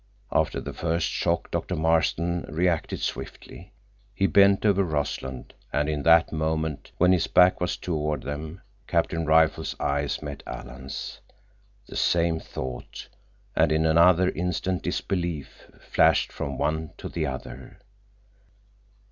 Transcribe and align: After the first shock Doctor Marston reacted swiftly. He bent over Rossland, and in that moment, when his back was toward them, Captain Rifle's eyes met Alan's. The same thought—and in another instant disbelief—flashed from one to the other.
After 0.31 0.59
the 0.59 0.73
first 0.73 1.05
shock 1.07 1.51
Doctor 1.51 1.75
Marston 1.75 2.41
reacted 2.49 3.01
swiftly. 3.01 3.71
He 4.15 4.25
bent 4.25 4.65
over 4.65 4.83
Rossland, 4.83 5.53
and 5.71 5.87
in 5.87 6.01
that 6.01 6.31
moment, 6.31 6.89
when 6.97 7.11
his 7.11 7.27
back 7.27 7.61
was 7.61 7.77
toward 7.77 8.23
them, 8.23 8.61
Captain 8.87 9.27
Rifle's 9.27 9.75
eyes 9.79 10.23
met 10.23 10.41
Alan's. 10.47 11.19
The 11.85 11.95
same 11.97 12.39
thought—and 12.39 13.71
in 13.71 13.85
another 13.85 14.29
instant 14.31 14.81
disbelief—flashed 14.81 16.31
from 16.31 16.57
one 16.57 16.93
to 16.97 17.07
the 17.07 17.27
other. 17.27 17.77